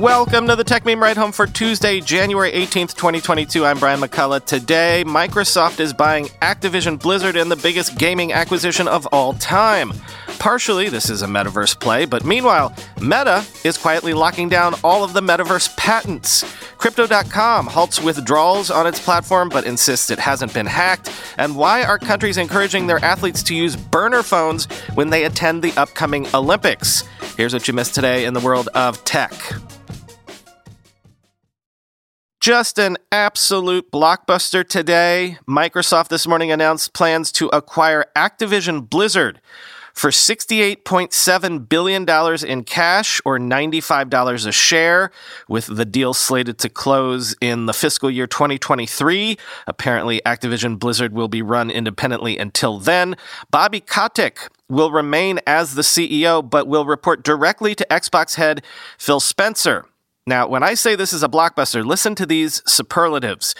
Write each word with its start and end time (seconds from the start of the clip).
Welcome 0.00 0.46
to 0.46 0.56
the 0.56 0.64
Techmeme 0.64 0.98
Ride 0.98 1.18
Home 1.18 1.30
for 1.30 1.46
Tuesday, 1.46 2.00
January 2.00 2.50
18th, 2.52 2.94
2022. 2.94 3.66
I'm 3.66 3.78
Brian 3.78 4.00
McCullough. 4.00 4.46
Today, 4.46 5.04
Microsoft 5.06 5.78
is 5.78 5.92
buying 5.92 6.28
Activision 6.40 6.98
Blizzard 6.98 7.36
in 7.36 7.50
the 7.50 7.56
biggest 7.56 7.98
gaming 7.98 8.32
acquisition 8.32 8.88
of 8.88 9.06
all 9.08 9.34
time. 9.34 9.92
Partially, 10.38 10.88
this 10.88 11.10
is 11.10 11.20
a 11.20 11.26
metaverse 11.26 11.78
play, 11.78 12.06
but 12.06 12.24
meanwhile, 12.24 12.74
Meta 12.98 13.44
is 13.62 13.76
quietly 13.76 14.14
locking 14.14 14.48
down 14.48 14.74
all 14.82 15.04
of 15.04 15.12
the 15.12 15.20
metaverse 15.20 15.76
patents. 15.76 16.50
Crypto.com 16.78 17.66
halts 17.66 18.00
withdrawals 18.00 18.70
on 18.70 18.86
its 18.86 19.04
platform 19.04 19.50
but 19.50 19.66
insists 19.66 20.10
it 20.10 20.18
hasn't 20.18 20.54
been 20.54 20.64
hacked. 20.64 21.12
And 21.36 21.56
why 21.56 21.84
are 21.84 21.98
countries 21.98 22.38
encouraging 22.38 22.86
their 22.86 23.04
athletes 23.04 23.42
to 23.42 23.54
use 23.54 23.76
burner 23.76 24.22
phones 24.22 24.64
when 24.94 25.10
they 25.10 25.24
attend 25.24 25.62
the 25.62 25.74
upcoming 25.76 26.26
Olympics? 26.32 27.02
Here's 27.36 27.52
what 27.52 27.68
you 27.68 27.74
missed 27.74 27.94
today 27.94 28.24
in 28.24 28.32
the 28.32 28.40
world 28.40 28.70
of 28.74 29.04
tech. 29.04 29.34
Just 32.40 32.78
an 32.78 32.96
absolute 33.12 33.92
blockbuster 33.92 34.66
today. 34.66 35.36
Microsoft 35.46 36.08
this 36.08 36.26
morning 36.26 36.50
announced 36.50 36.94
plans 36.94 37.30
to 37.32 37.48
acquire 37.48 38.06
Activision 38.16 38.88
Blizzard 38.88 39.42
for 39.92 40.08
$68.7 40.08 41.68
billion 41.68 42.08
in 42.46 42.64
cash 42.64 43.20
or 43.26 43.38
$95 43.38 44.46
a 44.46 44.52
share, 44.52 45.10
with 45.48 45.66
the 45.66 45.84
deal 45.84 46.14
slated 46.14 46.56
to 46.60 46.70
close 46.70 47.36
in 47.42 47.66
the 47.66 47.74
fiscal 47.74 48.10
year 48.10 48.26
2023. 48.26 49.36
Apparently, 49.66 50.22
Activision 50.24 50.78
Blizzard 50.78 51.12
will 51.12 51.28
be 51.28 51.42
run 51.42 51.70
independently 51.70 52.38
until 52.38 52.78
then. 52.78 53.16
Bobby 53.50 53.82
Kotick 53.82 54.48
will 54.66 54.90
remain 54.90 55.40
as 55.46 55.74
the 55.74 55.82
CEO, 55.82 56.48
but 56.48 56.66
will 56.66 56.86
report 56.86 57.22
directly 57.22 57.74
to 57.74 57.86
Xbox 57.90 58.36
head 58.36 58.64
Phil 58.96 59.20
Spencer. 59.20 59.84
Now, 60.26 60.46
when 60.46 60.62
I 60.62 60.74
say 60.74 60.94
this 60.94 61.12
is 61.12 61.22
a 61.22 61.28
blockbuster, 61.28 61.84
listen 61.84 62.14
to 62.16 62.26
these 62.26 62.62
superlatives. 62.66 63.54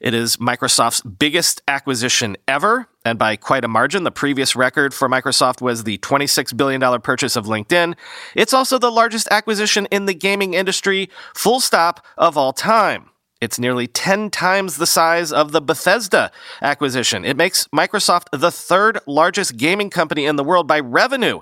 It 0.00 0.14
is 0.14 0.36
Microsoft's 0.36 1.02
biggest 1.02 1.60
acquisition 1.66 2.36
ever, 2.46 2.88
and 3.04 3.18
by 3.18 3.36
quite 3.36 3.64
a 3.64 3.68
margin. 3.68 4.04
The 4.04 4.12
previous 4.12 4.54
record 4.54 4.94
for 4.94 5.08
Microsoft 5.08 5.60
was 5.60 5.84
the 5.84 5.98
$26 5.98 6.56
billion 6.56 7.00
purchase 7.00 7.34
of 7.34 7.46
LinkedIn. 7.46 7.96
It's 8.36 8.54
also 8.54 8.78
the 8.78 8.92
largest 8.92 9.26
acquisition 9.30 9.86
in 9.90 10.06
the 10.06 10.14
gaming 10.14 10.54
industry, 10.54 11.10
full 11.34 11.60
stop, 11.60 12.04
of 12.16 12.38
all 12.38 12.52
time. 12.52 13.10
It's 13.44 13.58
nearly 13.58 13.86
10 13.86 14.30
times 14.30 14.78
the 14.78 14.86
size 14.86 15.30
of 15.30 15.52
the 15.52 15.60
Bethesda 15.60 16.32
acquisition. 16.62 17.26
It 17.26 17.36
makes 17.36 17.68
Microsoft 17.68 18.28
the 18.32 18.50
third 18.50 18.98
largest 19.06 19.58
gaming 19.58 19.90
company 19.90 20.24
in 20.24 20.36
the 20.36 20.42
world 20.42 20.66
by 20.66 20.80
revenue 20.80 21.40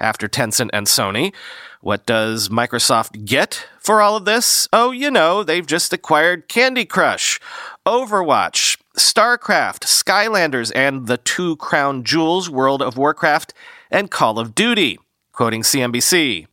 after 0.00 0.26
Tencent 0.26 0.70
and 0.72 0.88
Sony. 0.88 1.32
What 1.80 2.06
does 2.06 2.48
Microsoft 2.48 3.24
get 3.24 3.68
for 3.78 4.02
all 4.02 4.16
of 4.16 4.24
this? 4.24 4.66
Oh, 4.72 4.90
you 4.90 5.12
know, 5.12 5.44
they've 5.44 5.64
just 5.64 5.92
acquired 5.92 6.48
Candy 6.48 6.84
Crush, 6.84 7.38
Overwatch, 7.86 8.76
StarCraft, 8.96 9.84
Skylanders, 9.84 10.72
and 10.74 11.06
the 11.06 11.18
two 11.18 11.54
crown 11.58 12.02
jewels, 12.02 12.50
World 12.50 12.82
of 12.82 12.96
Warcraft 12.96 13.54
and 13.92 14.10
Call 14.10 14.40
of 14.40 14.56
Duty. 14.56 14.98
Quoting 15.32 15.62
CNBC. 15.62 16.48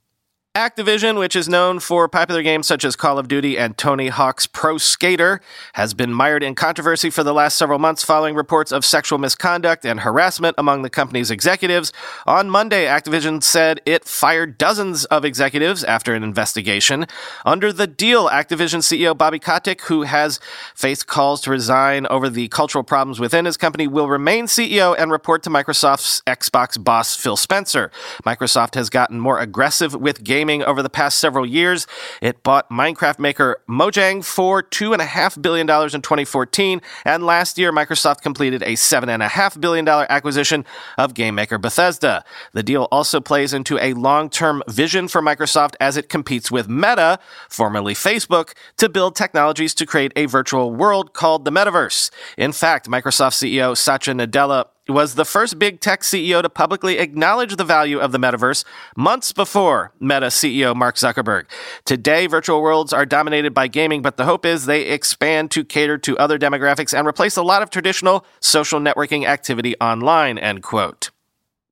Activision, 0.55 1.17
which 1.17 1.33
is 1.33 1.47
known 1.47 1.79
for 1.79 2.09
popular 2.09 2.43
games 2.43 2.67
such 2.67 2.83
as 2.83 2.97
Call 2.97 3.17
of 3.17 3.29
Duty 3.29 3.57
and 3.57 3.77
Tony 3.77 4.09
Hawk's 4.09 4.47
Pro 4.47 4.77
Skater, 4.77 5.39
has 5.75 5.93
been 5.93 6.11
mired 6.11 6.43
in 6.43 6.55
controversy 6.55 7.09
for 7.09 7.23
the 7.23 7.33
last 7.33 7.55
several 7.55 7.79
months 7.79 8.03
following 8.03 8.35
reports 8.35 8.73
of 8.73 8.83
sexual 8.83 9.17
misconduct 9.17 9.85
and 9.85 10.01
harassment 10.01 10.55
among 10.57 10.81
the 10.81 10.89
company's 10.89 11.31
executives. 11.31 11.93
On 12.27 12.49
Monday, 12.49 12.85
Activision 12.85 13.41
said 13.41 13.79
it 13.85 14.03
fired 14.03 14.57
dozens 14.57 15.05
of 15.05 15.23
executives 15.23 15.85
after 15.85 16.13
an 16.15 16.21
investigation. 16.21 17.05
Under 17.45 17.71
the 17.71 17.87
deal, 17.87 18.27
Activision 18.27 18.79
CEO 18.79 19.17
Bobby 19.17 19.39
Kotick, 19.39 19.83
who 19.83 20.01
has 20.01 20.41
faced 20.75 21.07
calls 21.07 21.39
to 21.43 21.49
resign 21.49 22.05
over 22.07 22.29
the 22.29 22.49
cultural 22.49 22.83
problems 22.83 23.21
within 23.21 23.45
his 23.45 23.55
company, 23.55 23.87
will 23.87 24.09
remain 24.09 24.47
CEO 24.47 24.97
and 24.99 25.11
report 25.11 25.43
to 25.43 25.49
Microsoft's 25.49 26.21
Xbox 26.27 26.83
boss 26.83 27.15
Phil 27.15 27.37
Spencer. 27.37 27.89
Microsoft 28.25 28.75
has 28.75 28.89
gotten 28.89 29.17
more 29.17 29.39
aggressive 29.39 29.95
with 29.95 30.21
games 30.25 30.40
gaming 30.41 30.63
over 30.63 30.81
the 30.81 30.89
past 30.89 31.19
several 31.19 31.45
years. 31.45 31.85
It 32.19 32.41
bought 32.41 32.67
Minecraft 32.71 33.19
maker 33.19 33.61
Mojang 33.69 34.25
for 34.25 34.63
$2.5 34.63 35.39
billion 35.39 35.69
in 35.69 36.01
2014, 36.01 36.81
and 37.05 37.23
last 37.23 37.59
year 37.59 37.71
Microsoft 37.71 38.21
completed 38.21 38.63
a 38.63 38.73
$7.5 38.73 39.61
billion 39.61 39.87
acquisition 39.87 40.65
of 40.97 41.13
game 41.13 41.35
maker 41.35 41.59
Bethesda. 41.59 42.23
The 42.53 42.63
deal 42.63 42.87
also 42.91 43.21
plays 43.21 43.53
into 43.53 43.77
a 43.77 43.93
long 43.93 44.31
term 44.31 44.63
vision 44.67 45.07
for 45.07 45.21
Microsoft 45.21 45.75
as 45.79 45.95
it 45.95 46.09
competes 46.09 46.49
with 46.49 46.67
Meta, 46.67 47.19
formerly 47.47 47.93
Facebook, 47.93 48.53
to 48.77 48.89
build 48.89 49.15
technologies 49.15 49.75
to 49.75 49.85
create 49.85 50.11
a 50.15 50.25
virtual 50.25 50.73
world 50.73 51.13
called 51.13 51.45
the 51.45 51.51
Metaverse. 51.51 52.09
In 52.35 52.51
fact, 52.51 52.89
Microsoft 52.89 53.35
CEO 53.37 53.77
Satya 53.77 54.15
Nadella 54.15 54.65
was 54.91 55.15
the 55.15 55.25
first 55.25 55.57
big 55.57 55.79
tech 55.79 56.01
CEO 56.01 56.41
to 56.41 56.49
publicly 56.49 56.97
acknowledge 56.97 57.55
the 57.55 57.63
value 57.63 57.99
of 57.99 58.11
the 58.11 58.19
metaverse 58.19 58.63
months 58.95 59.31
before 59.31 59.91
Meta 59.99 60.27
CEO 60.27 60.75
Mark 60.75 60.95
Zuckerberg. 60.95 61.45
Today, 61.85 62.27
virtual 62.27 62.61
worlds 62.61 62.93
are 62.93 63.05
dominated 63.05 63.53
by 63.53 63.67
gaming, 63.67 64.01
but 64.01 64.17
the 64.17 64.25
hope 64.25 64.45
is 64.45 64.65
they 64.65 64.83
expand 64.83 65.51
to 65.51 65.63
cater 65.63 65.97
to 65.99 66.17
other 66.17 66.37
demographics 66.37 66.97
and 66.97 67.07
replace 67.07 67.37
a 67.37 67.43
lot 67.43 67.61
of 67.61 67.69
traditional 67.69 68.25
social 68.39 68.79
networking 68.79 69.25
activity 69.25 69.75
online, 69.79 70.37
end 70.37 70.63
quote. 70.63 71.09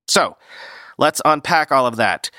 So, 0.08 0.38
let's 0.98 1.22
unpack 1.26 1.72
all 1.72 1.86
of 1.86 1.98
that. 1.98 2.32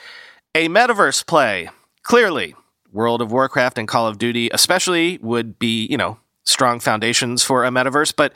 A 0.54 0.68
metaverse 0.68 1.26
play, 1.26 1.70
clearly, 2.02 2.56
World 2.92 3.22
of 3.22 3.30
Warcraft 3.30 3.78
and 3.78 3.86
Call 3.86 4.06
of 4.06 4.18
Duty 4.18 4.50
especially 4.52 5.18
would 5.22 5.58
be, 5.58 5.86
you 5.86 5.96
know, 5.96 6.18
strong 6.50 6.80
foundations 6.80 7.42
for 7.42 7.64
a 7.64 7.70
metaverse, 7.70 8.12
but 8.14 8.32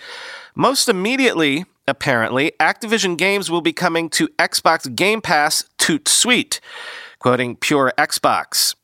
most 0.54 0.88
immediately, 0.88 1.64
apparently, 1.86 2.52
Activision 2.60 3.19
Games 3.19 3.50
will 3.50 3.60
be 3.60 3.72
coming 3.72 4.08
to 4.10 4.28
Xbox 4.38 4.92
Game 4.94 5.20
Pass 5.20 5.64
Toot 5.78 6.08
Suite, 6.08 6.60
quoting 7.19 7.56
Pure 7.56 7.92
Xbox. 7.98 8.75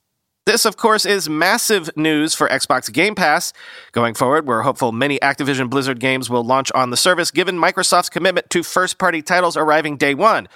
This, 0.46 0.64
of 0.64 0.76
course, 0.76 1.06
is 1.06 1.28
massive 1.28 1.96
news 1.96 2.34
for 2.34 2.48
Xbox 2.48 2.92
Game 2.92 3.14
Pass. 3.14 3.52
Going 3.92 4.14
forward, 4.14 4.46
we're 4.46 4.62
hopeful 4.62 4.91
many 4.91 5.18
Activision 5.20 5.70
Blizzard 5.70 6.00
games 6.00 6.28
will 6.28 6.42
launch 6.42 6.72
on 6.72 6.91
the 6.91 6.97
service, 6.97 7.30
given 7.30 7.56
Microsoft's 7.56 8.08
commitment 8.08 8.50
to 8.50 8.62
first 8.62 8.98
party 8.98 9.22
titles 9.22 9.56
arriving 9.56 9.97
day 9.97 10.14
one. 10.14 10.48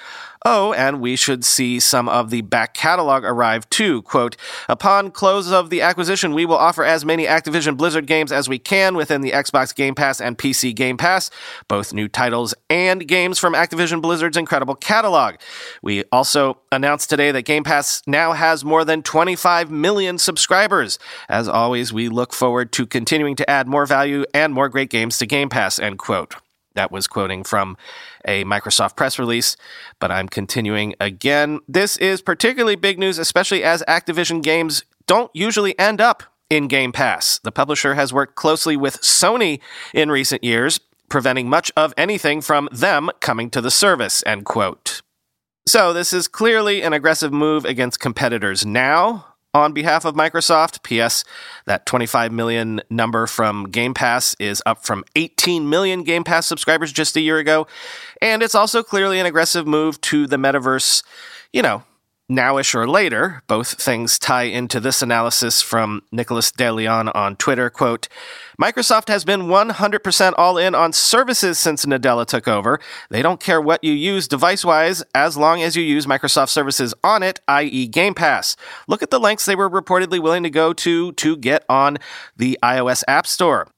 Oh, 0.46 0.74
and 0.74 1.00
we 1.00 1.16
should 1.16 1.42
see 1.42 1.80
some 1.80 2.06
of 2.06 2.28
the 2.28 2.42
back 2.42 2.74
catalog 2.74 3.24
arrive 3.24 3.68
too. 3.70 4.02
Quote, 4.02 4.36
upon 4.68 5.10
close 5.10 5.50
of 5.50 5.70
the 5.70 5.80
acquisition, 5.80 6.34
we 6.34 6.44
will 6.44 6.58
offer 6.58 6.84
as 6.84 7.02
many 7.02 7.24
Activision 7.24 7.78
Blizzard 7.78 8.06
games 8.06 8.30
as 8.30 8.46
we 8.46 8.58
can 8.58 8.94
within 8.94 9.22
the 9.22 9.30
Xbox 9.30 9.74
Game 9.74 9.94
Pass 9.94 10.20
and 10.20 10.36
PC 10.36 10.74
Game 10.74 10.98
Pass, 10.98 11.30
both 11.66 11.94
new 11.94 12.08
titles 12.08 12.52
and 12.68 13.08
games 13.08 13.38
from 13.38 13.54
Activision 13.54 14.02
Blizzard's 14.02 14.36
incredible 14.36 14.74
catalog. 14.74 15.36
We 15.82 16.04
also 16.12 16.58
announced 16.70 17.08
today 17.08 17.30
that 17.30 17.46
Game 17.46 17.64
Pass 17.64 18.02
now 18.06 18.34
has 18.34 18.66
more 18.66 18.84
than 18.84 19.02
25 19.02 19.70
million 19.70 20.18
subscribers. 20.18 20.98
As 21.26 21.48
always, 21.48 21.90
we 21.90 22.10
look 22.10 22.34
forward 22.34 22.70
to 22.72 22.84
continuing 22.84 23.34
to 23.36 23.48
add 23.48 23.66
more 23.66 23.86
value 23.86 24.26
and 24.34 24.52
more 24.52 24.68
great 24.68 24.90
games 24.90 25.16
to 25.18 25.26
Game 25.26 25.48
Pass, 25.48 25.78
end 25.78 25.96
quote. 25.96 26.34
That 26.74 26.90
was 26.90 27.06
quoting 27.06 27.44
from 27.44 27.76
a 28.24 28.44
Microsoft 28.44 28.96
press 28.96 29.18
release, 29.18 29.56
but 30.00 30.10
I'm 30.10 30.28
continuing 30.28 30.94
again. 31.00 31.60
This 31.68 31.96
is 31.98 32.20
particularly 32.20 32.76
big 32.76 32.98
news, 32.98 33.18
especially 33.18 33.62
as 33.62 33.82
Activision 33.88 34.42
games 34.42 34.84
don't 35.06 35.30
usually 35.34 35.78
end 35.78 36.00
up 36.00 36.24
in 36.50 36.66
Game 36.68 36.92
Pass. 36.92 37.38
The 37.38 37.52
publisher 37.52 37.94
has 37.94 38.12
worked 38.12 38.34
closely 38.34 38.76
with 38.76 39.00
Sony 39.02 39.60
in 39.92 40.10
recent 40.10 40.42
years, 40.42 40.80
preventing 41.08 41.48
much 41.48 41.70
of 41.76 41.94
anything 41.96 42.40
from 42.40 42.68
them 42.72 43.10
coming 43.20 43.50
to 43.50 43.60
the 43.60 43.70
service, 43.70 44.22
end 44.26 44.44
quote. 44.44 45.00
So 45.66 45.92
this 45.92 46.12
is 46.12 46.28
clearly 46.28 46.82
an 46.82 46.92
aggressive 46.92 47.32
move 47.32 47.64
against 47.64 48.00
competitors 48.00 48.66
now, 48.66 49.33
on 49.54 49.72
behalf 49.72 50.04
of 50.04 50.14
Microsoft. 50.14 50.82
P.S. 50.82 51.24
That 51.64 51.86
25 51.86 52.32
million 52.32 52.82
number 52.90 53.26
from 53.26 53.64
Game 53.70 53.94
Pass 53.94 54.36
is 54.38 54.62
up 54.66 54.84
from 54.84 55.04
18 55.16 55.70
million 55.70 56.02
Game 56.02 56.24
Pass 56.24 56.46
subscribers 56.46 56.92
just 56.92 57.16
a 57.16 57.20
year 57.20 57.38
ago. 57.38 57.66
And 58.20 58.42
it's 58.42 58.54
also 58.54 58.82
clearly 58.82 59.20
an 59.20 59.26
aggressive 59.26 59.66
move 59.66 60.00
to 60.02 60.26
the 60.26 60.36
metaverse, 60.36 61.02
you 61.52 61.62
know, 61.62 61.84
nowish 62.30 62.74
or 62.74 62.88
later. 62.88 63.42
Both 63.46 63.80
things 63.82 64.18
tie 64.18 64.44
into 64.44 64.80
this 64.80 65.02
analysis 65.02 65.62
from 65.62 66.02
Nicholas 66.10 66.50
DeLeon 66.50 67.14
on 67.14 67.36
Twitter. 67.36 67.70
Quote, 67.70 68.08
Microsoft 68.60 69.08
has 69.08 69.24
been 69.24 69.42
100% 69.42 70.34
all 70.38 70.56
in 70.58 70.74
on 70.74 70.92
services 70.92 71.58
since 71.58 71.84
Nadella 71.84 72.26
took 72.26 72.48
over. 72.48 72.80
They 73.10 73.22
don't 73.22 73.40
care 73.40 73.60
what 73.60 73.84
you 73.84 73.92
use 73.92 74.28
device 74.28 74.64
wise 74.64 75.02
as 75.14 75.36
long 75.36 75.62
as 75.62 75.76
you 75.76 75.82
use 75.82 76.06
Microsoft 76.06 76.50
services 76.50 76.94
on 77.02 77.22
it, 77.22 77.40
i.e., 77.48 77.86
Game 77.86 78.14
Pass. 78.14 78.56
Look 78.88 79.02
at 79.02 79.10
the 79.10 79.20
lengths 79.20 79.44
they 79.44 79.56
were 79.56 79.70
reportedly 79.70 80.20
willing 80.20 80.44
to 80.44 80.50
go 80.50 80.72
to 80.72 81.12
to 81.12 81.36
get 81.36 81.64
on 81.68 81.98
the 82.36 82.58
iOS 82.62 83.02
App 83.06 83.26
Store. 83.26 83.68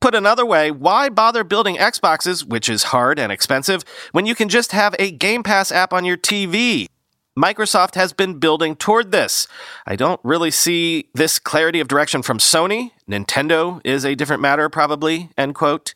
Put 0.00 0.14
another 0.14 0.44
way, 0.44 0.70
why 0.70 1.08
bother 1.08 1.44
building 1.44 1.76
Xboxes, 1.76 2.46
which 2.46 2.68
is 2.68 2.82
hard 2.84 3.18
and 3.18 3.32
expensive, 3.32 3.84
when 4.12 4.26
you 4.26 4.34
can 4.34 4.50
just 4.50 4.72
have 4.72 4.94
a 4.98 5.10
Game 5.10 5.42
Pass 5.42 5.72
app 5.72 5.94
on 5.94 6.04
your 6.04 6.18
TV? 6.18 6.88
Microsoft 7.36 7.96
has 7.96 8.12
been 8.12 8.38
building 8.38 8.76
toward 8.76 9.10
this. 9.10 9.48
I 9.86 9.96
don't 9.96 10.20
really 10.22 10.52
see 10.52 11.08
this 11.14 11.38
clarity 11.38 11.80
of 11.80 11.88
direction 11.88 12.22
from 12.22 12.38
Sony. 12.38 12.92
Nintendo 13.08 13.80
is 13.84 14.04
a 14.04 14.14
different 14.14 14.40
matter, 14.40 14.68
probably, 14.68 15.30
end 15.36 15.54
quote. 15.54 15.94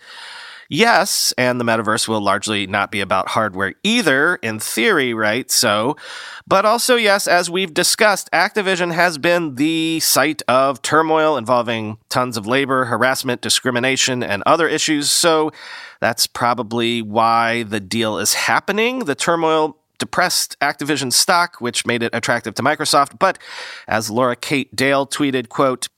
Yes, 0.71 1.33
and 1.39 1.59
the 1.59 1.65
metaverse 1.65 2.07
will 2.09 2.21
largely 2.21 2.67
not 2.67 2.91
be 2.91 3.01
about 3.01 3.29
hardware 3.29 3.75
either, 3.83 4.35
in 4.37 4.59
theory, 4.59 5.15
right? 5.15 5.51
So, 5.51 5.97
but 6.47 6.67
also, 6.67 6.97
yes, 6.97 7.27
as 7.27 7.49
we've 7.49 7.73
discussed, 7.73 8.29
Activision 8.33 8.93
has 8.93 9.17
been 9.17 9.55
the 9.55 9.99
site 10.01 10.43
of 10.47 10.83
turmoil 10.83 11.39
involving 11.39 11.97
tons 12.11 12.37
of 12.37 12.47
labor, 12.47 12.85
harassment, 12.85 13.41
discrimination, 13.41 14.23
and 14.23 14.43
other 14.45 14.69
issues. 14.69 15.11
So, 15.11 15.53
that's 16.01 16.27
probably 16.27 17.01
why 17.01 17.63
the 17.63 17.81
deal 17.81 18.19
is 18.19 18.35
happening. 18.35 19.07
The 19.07 19.15
turmoil 19.15 19.78
depressed 19.99 20.59
Activision 20.61 21.13
stock, 21.13 21.61
which 21.61 21.87
made 21.87 22.03
it 22.03 22.15
attractive 22.15 22.55
to 22.55 22.63
Microsoft. 22.63 23.19
But 23.19 23.39
as 23.87 24.11
Laura 24.11 24.37
Kate 24.37 24.75
Dale 24.75 25.07
tweeted, 25.07 25.49
quote, 25.49 25.89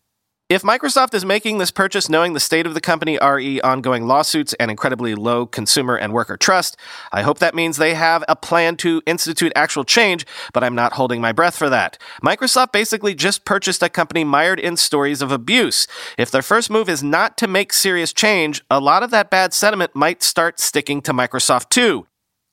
if 0.50 0.62
Microsoft 0.62 1.14
is 1.14 1.25
making 1.25 1.58
this 1.58 1.70
purchase 1.70 2.08
knowing 2.08 2.32
the 2.32 2.41
state 2.41 2.67
of 2.67 2.75
the 2.75 2.81
company, 2.81 3.20
re 3.23 3.61
ongoing 3.61 4.08
lawsuits, 4.08 4.52
and 4.55 4.69
incredibly 4.69 5.14
low 5.14 5.47
consumer 5.47 5.94
and 5.94 6.12
worker 6.12 6.37
trust, 6.37 6.76
I 7.12 7.23
hope 7.23 7.38
that 7.38 7.55
means 7.55 7.76
they 7.76 7.94
have 7.94 8.25
a 8.26 8.35
plan 8.35 8.76
to 8.79 9.00
institute 9.06 9.52
actual 9.55 9.85
change, 9.85 10.26
but 10.52 10.64
I'm 10.64 10.75
not 10.75 10.94
holding 10.94 11.20
my 11.20 11.31
breath 11.31 11.56
for 11.56 11.69
that. 11.69 11.99
Microsoft 12.20 12.73
basically 12.73 13.14
just 13.14 13.44
purchased 13.44 13.81
a 13.81 13.88
company 13.88 14.25
mired 14.25 14.58
in 14.58 14.76
stories 14.76 15.23
of 15.23 15.31
abuse. 15.31 15.87
If 16.19 16.32
their 16.32 16.43
first 16.43 16.69
move 16.69 16.88
is 16.88 17.00
not 17.00 17.38
to 17.38 17.47
make 17.47 17.73
serious 17.73 18.12
change, 18.12 18.61
a 18.69 18.81
lot 18.81 19.05
of 19.05 19.12
that 19.12 19.31
bad 19.31 19.55
sentiment 19.55 19.94
might 19.94 20.20
start 20.20 20.58
sticking 20.58 21.00
to 21.02 21.12
Microsoft 21.12 21.69
too. 21.69 22.08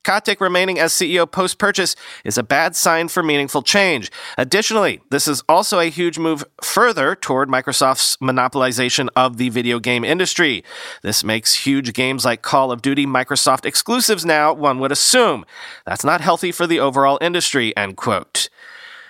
Kotick 0.08 0.40
remaining 0.40 0.80
as 0.80 0.94
CEO 0.94 1.30
post 1.30 1.58
purchase 1.58 1.94
is 2.24 2.38
a 2.38 2.44
bad 2.44 2.78
sign 2.78 3.10
for 3.10 3.22
meaningful 3.22 3.62
change. 3.62 4.10
Additionally, 4.38 5.02
this 5.10 5.28
is 5.28 5.44
also 5.50 5.80
a 5.80 5.90
huge 5.90 6.18
move 6.18 6.46
further 6.64 7.14
toward 7.14 7.50
Microsoft's 7.50 8.16
monopolization 8.22 9.10
of 9.18 9.36
the 9.36 9.50
video 9.50 9.80
game 9.80 10.06
industry. 10.06 10.64
This 11.04 11.26
makes 11.26 11.66
huge 11.66 11.92
games 11.92 12.24
like 12.24 12.42
Call 12.42 12.72
of 12.72 12.82
Duty 12.82 13.06
Microsoft 13.06 13.66
exclusives 13.66 14.24
now, 14.24 14.54
one 14.54 14.80
would 14.80 14.94
assume. 14.94 15.46
That's 15.86 16.06
not 16.06 16.22
healthy 16.22 16.54
for 16.54 16.66
the 16.66 16.80
overall 16.80 17.18
industry, 17.20 17.76
end 17.76 17.98
quote. 17.98 18.48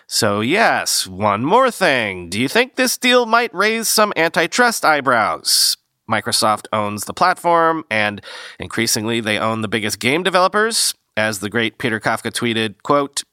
So, 0.08 0.42
yes, 0.42 1.06
one 1.06 1.46
more 1.46 1.70
thing. 1.70 2.28
Do 2.28 2.42
you 2.42 2.48
think 2.48 2.74
this 2.74 2.98
deal 2.98 3.28
might 3.28 3.54
raise 3.54 3.88
some 3.88 4.14
antitrust 4.16 4.84
eyebrows? 4.84 5.78
Microsoft 6.10 6.68
owns 6.74 7.06
the 7.06 7.14
platform, 7.14 7.84
and 7.90 8.22
increasingly 8.60 9.20
they 9.20 9.38
own 9.38 9.62
the 9.62 9.68
biggest 9.68 10.00
game 10.00 10.24
developers. 10.24 10.94
As 11.16 11.40
the 11.40 11.50
great 11.50 11.80
Peter 11.80 12.00
Kafka 12.00 12.32
tweeted, 12.32 12.76
quote, 12.84 13.24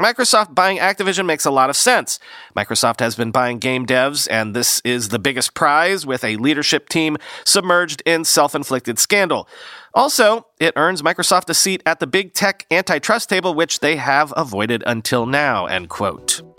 Microsoft 0.00 0.54
buying 0.54 0.78
Activision 0.78 1.24
makes 1.24 1.44
a 1.44 1.52
lot 1.52 1.70
of 1.70 1.76
sense. 1.76 2.18
Microsoft 2.56 2.98
has 2.98 3.14
been 3.14 3.30
buying 3.30 3.58
game 3.58 3.86
devs, 3.86 4.26
and 4.28 4.54
this 4.54 4.80
is 4.84 5.10
the 5.10 5.20
biggest 5.20 5.54
prize 5.54 6.04
with 6.04 6.24
a 6.24 6.36
leadership 6.36 6.88
team 6.88 7.16
submerged 7.44 8.02
in 8.04 8.24
self 8.24 8.54
inflicted 8.56 8.98
scandal. 8.98 9.48
Also, 9.94 10.46
it 10.58 10.72
earns 10.74 11.02
Microsoft 11.02 11.48
a 11.48 11.54
seat 11.54 11.80
at 11.86 12.00
the 12.00 12.08
big 12.08 12.34
tech 12.34 12.66
antitrust 12.72 13.28
table, 13.28 13.54
which 13.54 13.80
they 13.80 13.94
have 13.96 14.32
avoided 14.36 14.82
until 14.84 15.26
now. 15.26 15.66
End 15.66 15.88
quote. 15.88 16.53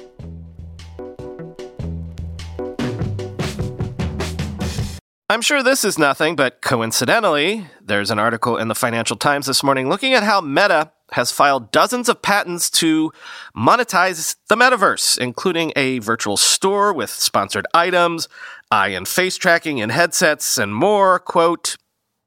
I'm 5.27 5.41
sure 5.41 5.63
this 5.63 5.83
is 5.83 5.97
nothing, 5.97 6.35
but 6.35 6.61
coincidentally, 6.61 7.65
there's 7.81 8.11
an 8.11 8.19
article 8.19 8.57
in 8.57 8.67
the 8.67 8.75
Financial 8.75 9.17
Times 9.17 9.47
this 9.47 9.63
morning 9.63 9.89
looking 9.89 10.13
at 10.13 10.21
how 10.21 10.39
Meta 10.39 10.91
has 11.13 11.31
filed 11.31 11.71
dozens 11.71 12.07
of 12.09 12.21
patents 12.21 12.69
to 12.69 13.11
monetize 13.57 14.35
the 14.49 14.55
metaverse, 14.55 15.17
including 15.17 15.73
a 15.75 15.97
virtual 15.97 16.37
store 16.37 16.93
with 16.93 17.09
sponsored 17.09 17.65
items, 17.73 18.27
eye 18.69 18.89
and 18.89 19.07
face 19.07 19.35
tracking 19.35 19.79
in 19.79 19.89
headsets, 19.89 20.59
and 20.59 20.75
more. 20.75 21.17
Quote, 21.17 21.75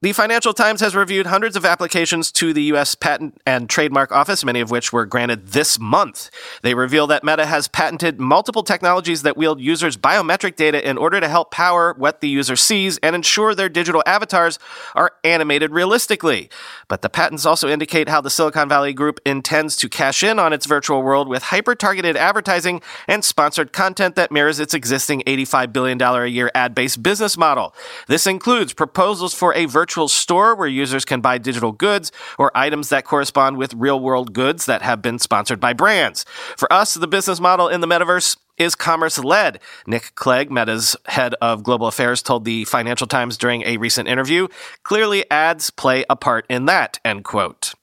the 0.01 0.13
Financial 0.13 0.53
Times 0.53 0.79
has 0.79 0.95
reviewed 0.95 1.25
hundreds 1.25 1.57
of 1.57 1.65
applications 1.65 2.31
to 2.31 2.53
the 2.53 2.63
U.S. 2.63 2.95
Patent 2.95 3.41
and 3.45 3.69
Trademark 3.69 4.13
Office, 4.13 4.45
many 4.45 4.61
of 4.61 4.71
which 4.71 4.93
were 4.93 5.05
granted 5.05 5.47
this 5.47 5.77
month. 5.77 6.31
They 6.61 6.73
reveal 6.73 7.05
that 7.07 7.25
Meta 7.25 7.45
has 7.45 7.67
patented 7.67 8.17
multiple 8.17 8.63
technologies 8.63 9.23
that 9.23 9.35
wield 9.35 9.59
users' 9.59 9.97
biometric 9.97 10.55
data 10.55 10.89
in 10.89 10.97
order 10.97 11.19
to 11.19 11.27
help 11.27 11.51
power 11.51 11.93
what 11.97 12.21
the 12.21 12.29
user 12.29 12.55
sees 12.55 12.97
and 12.99 13.13
ensure 13.13 13.53
their 13.53 13.67
digital 13.67 14.01
avatars 14.05 14.57
are 14.95 15.11
animated 15.25 15.71
realistically. 15.71 16.49
But 16.87 17.01
the 17.01 17.09
patents 17.09 17.45
also 17.45 17.67
indicate 17.67 18.07
how 18.07 18.21
the 18.21 18.29
Silicon 18.29 18.69
Valley 18.69 18.93
Group 18.93 19.19
intends 19.25 19.75
to 19.75 19.89
cash 19.89 20.23
in 20.23 20.39
on 20.39 20.53
its 20.53 20.65
virtual 20.65 21.03
world 21.03 21.27
with 21.27 21.43
hyper 21.43 21.75
targeted 21.75 22.15
advertising 22.15 22.81
and 23.05 23.25
sponsored 23.25 23.73
content 23.73 24.15
that 24.15 24.31
mirrors 24.31 24.61
its 24.61 24.73
existing 24.73 25.23
$85 25.27 25.73
billion 25.73 26.01
a 26.01 26.25
year 26.25 26.49
ad 26.55 26.73
based 26.73 27.03
business 27.03 27.35
model. 27.35 27.75
This 28.07 28.25
includes 28.25 28.71
proposals 28.71 29.33
for 29.33 29.53
a 29.55 29.65
virtual 29.65 29.88
virtual 29.89 30.07
store 30.07 30.53
where 30.53 30.67
users 30.67 31.03
can 31.03 31.19
buy 31.19 31.39
digital 31.39 31.71
goods 31.71 32.11
or 32.37 32.51
items 32.53 32.89
that 32.89 33.03
correspond 33.05 33.57
with 33.57 33.73
real 33.73 33.99
world 33.99 34.33
goods 34.33 34.67
that 34.67 34.83
have 34.83 35.01
been 35.01 35.17
sponsored 35.17 35.59
by 35.59 35.73
brands. 35.73 36.25
For 36.57 36.71
us, 36.71 36.93
the 36.93 37.07
business 37.07 37.39
model 37.39 37.67
in 37.67 37.81
the 37.81 37.87
metaverse 37.87 38.37
is 38.59 38.75
commerce 38.75 39.17
led. 39.17 39.59
Nick 39.87 40.13
Clegg, 40.13 40.51
Meta's 40.51 40.95
head 41.07 41.33
of 41.41 41.63
global 41.63 41.87
affairs, 41.87 42.21
told 42.21 42.45
the 42.45 42.65
Financial 42.65 43.07
Times 43.07 43.35
during 43.35 43.63
a 43.63 43.77
recent 43.77 44.07
interview, 44.07 44.47
clearly 44.83 45.25
ads 45.31 45.71
play 45.71 46.05
a 46.07 46.15
part 46.15 46.45
in 46.49 46.65
that, 46.65 46.99
end 47.03 47.23
quote. 47.23 47.73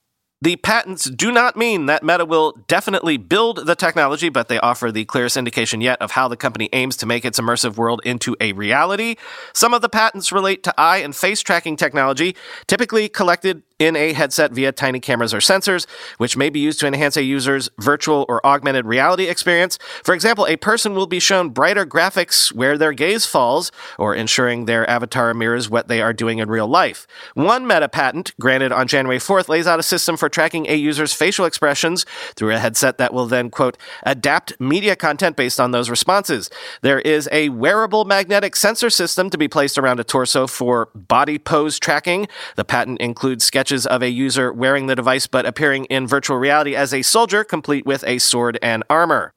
The 0.42 0.56
patents 0.56 1.08
do 1.08 1.32
not 1.32 1.56
mean 1.56 1.86
that 1.86 2.02
Meta 2.02 2.26
will 2.26 2.52
definitely 2.68 3.16
build 3.16 3.66
the 3.66 3.74
technology, 3.74 4.28
but 4.28 4.48
they 4.48 4.58
offer 4.58 4.92
the 4.92 5.06
clearest 5.06 5.38
indication 5.38 5.80
yet 5.80 6.00
of 6.02 6.10
how 6.10 6.28
the 6.28 6.36
company 6.36 6.68
aims 6.74 6.98
to 6.98 7.06
make 7.06 7.24
its 7.24 7.40
immersive 7.40 7.78
world 7.78 8.02
into 8.04 8.36
a 8.38 8.52
reality. 8.52 9.16
Some 9.54 9.72
of 9.72 9.80
the 9.80 9.88
patents 9.88 10.32
relate 10.32 10.62
to 10.64 10.74
eye 10.76 10.98
and 10.98 11.16
face 11.16 11.40
tracking 11.40 11.76
technology, 11.76 12.36
typically 12.66 13.08
collected 13.08 13.62
in 13.78 13.94
a 13.94 14.12
headset 14.14 14.52
via 14.52 14.72
tiny 14.72 15.00
cameras 15.00 15.34
or 15.34 15.38
sensors, 15.38 15.86
which 16.18 16.36
may 16.36 16.48
be 16.48 16.60
used 16.60 16.80
to 16.80 16.86
enhance 16.86 17.16
a 17.16 17.22
user's 17.22 17.68
virtual 17.78 18.24
or 18.28 18.44
augmented 18.46 18.86
reality 18.86 19.24
experience. 19.28 19.78
For 20.02 20.14
example, 20.14 20.46
a 20.46 20.56
person 20.56 20.94
will 20.94 21.06
be 21.06 21.20
shown 21.20 21.50
brighter 21.50 21.84
graphics 21.84 22.52
where 22.52 22.78
their 22.78 22.92
gaze 22.92 23.26
falls, 23.26 23.70
or 23.98 24.14
ensuring 24.14 24.64
their 24.64 24.88
avatar 24.88 25.34
mirrors 25.34 25.68
what 25.68 25.88
they 25.88 26.00
are 26.00 26.12
doing 26.12 26.38
in 26.38 26.48
real 26.48 26.66
life. 26.66 27.06
One 27.34 27.66
meta 27.66 27.88
patent, 27.88 28.32
granted 28.40 28.72
on 28.72 28.86
January 28.86 29.18
4th, 29.18 29.48
lays 29.48 29.66
out 29.66 29.78
a 29.78 29.82
system 29.82 30.16
for 30.16 30.28
tracking 30.28 30.66
a 30.68 30.74
user's 30.74 31.12
facial 31.12 31.44
expressions 31.44 32.06
through 32.34 32.52
a 32.52 32.58
headset 32.58 32.98
that 32.98 33.12
will 33.12 33.26
then, 33.26 33.50
quote, 33.50 33.76
adapt 34.04 34.58
media 34.58 34.96
content 34.96 35.36
based 35.36 35.60
on 35.60 35.72
those 35.72 35.90
responses. 35.90 36.48
There 36.80 37.00
is 37.00 37.28
a 37.30 37.50
wearable 37.50 38.04
magnetic 38.04 38.56
sensor 38.56 38.90
system 38.90 39.28
to 39.30 39.38
be 39.38 39.48
placed 39.48 39.76
around 39.76 40.00
a 40.00 40.04
torso 40.04 40.46
for 40.46 40.88
body 40.94 41.38
pose 41.38 41.78
tracking. 41.78 42.28
The 42.56 42.64
patent 42.64 43.00
includes 43.00 43.44
sketch 43.44 43.65
sketches 43.66 43.84
of 43.84 44.00
a 44.00 44.08
user 44.08 44.52
wearing 44.52 44.86
the 44.86 44.94
device 44.94 45.26
but 45.26 45.44
appearing 45.44 45.86
in 45.86 46.06
virtual 46.06 46.36
reality 46.36 46.76
as 46.76 46.94
a 46.94 47.02
soldier, 47.02 47.42
complete 47.42 47.84
with 47.84 48.04
a 48.06 48.16
sword 48.18 48.56
and 48.62 48.84
armor. 48.88 49.32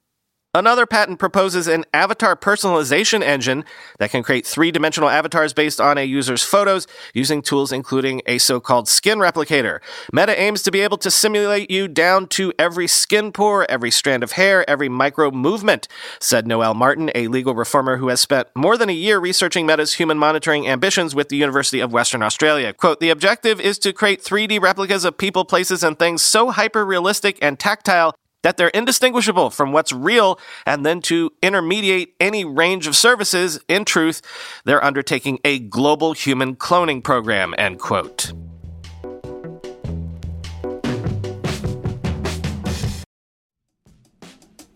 Another 0.52 0.84
patent 0.84 1.20
proposes 1.20 1.68
an 1.68 1.84
avatar 1.94 2.34
personalization 2.34 3.22
engine 3.22 3.64
that 4.00 4.10
can 4.10 4.24
create 4.24 4.44
three 4.44 4.72
dimensional 4.72 5.08
avatars 5.08 5.52
based 5.52 5.80
on 5.80 5.96
a 5.96 6.02
user's 6.02 6.42
photos 6.42 6.88
using 7.14 7.40
tools 7.40 7.70
including 7.70 8.20
a 8.26 8.38
so 8.38 8.58
called 8.58 8.88
skin 8.88 9.18
replicator. 9.18 9.78
Meta 10.12 10.36
aims 10.40 10.64
to 10.64 10.72
be 10.72 10.80
able 10.80 10.96
to 10.96 11.08
simulate 11.08 11.70
you 11.70 11.86
down 11.86 12.26
to 12.26 12.52
every 12.58 12.88
skin 12.88 13.30
pore, 13.30 13.64
every 13.70 13.92
strand 13.92 14.24
of 14.24 14.32
hair, 14.32 14.68
every 14.68 14.88
micro 14.88 15.30
movement, 15.30 15.86
said 16.18 16.48
Noelle 16.48 16.74
Martin, 16.74 17.12
a 17.14 17.28
legal 17.28 17.54
reformer 17.54 17.98
who 17.98 18.08
has 18.08 18.20
spent 18.20 18.48
more 18.56 18.76
than 18.76 18.88
a 18.88 18.92
year 18.92 19.20
researching 19.20 19.66
Meta's 19.66 19.94
human 19.94 20.18
monitoring 20.18 20.66
ambitions 20.66 21.14
with 21.14 21.28
the 21.28 21.36
University 21.36 21.78
of 21.78 21.92
Western 21.92 22.24
Australia. 22.24 22.72
Quote 22.72 22.98
The 22.98 23.10
objective 23.10 23.60
is 23.60 23.78
to 23.78 23.92
create 23.92 24.24
3D 24.24 24.60
replicas 24.60 25.04
of 25.04 25.16
people, 25.16 25.44
places, 25.44 25.84
and 25.84 25.96
things 25.96 26.22
so 26.22 26.50
hyper 26.50 26.84
realistic 26.84 27.38
and 27.40 27.56
tactile 27.56 28.16
that 28.42 28.56
they're 28.56 28.68
indistinguishable 28.68 29.50
from 29.50 29.72
what's 29.72 29.92
real, 29.92 30.38
and 30.66 30.84
then 30.84 31.00
to 31.02 31.32
intermediate 31.42 32.14
any 32.20 32.44
range 32.44 32.86
of 32.86 32.96
services, 32.96 33.60
in 33.68 33.84
truth, 33.84 34.22
they're 34.64 34.82
undertaking 34.82 35.38
a 35.44 35.58
global 35.58 36.12
human 36.12 36.56
cloning 36.56 37.02
program, 37.02 37.54
end 37.58 37.78
quote. 37.78 38.32